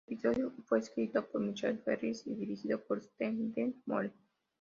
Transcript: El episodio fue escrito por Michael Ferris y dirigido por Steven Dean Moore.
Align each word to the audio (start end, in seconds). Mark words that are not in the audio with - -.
El 0.07 0.15
episodio 0.15 0.51
fue 0.65 0.79
escrito 0.79 1.23
por 1.27 1.41
Michael 1.41 1.77
Ferris 1.77 2.25
y 2.25 2.33
dirigido 2.33 2.83
por 2.83 3.03
Steven 3.03 3.53
Dean 3.53 3.75
Moore. 3.85 4.11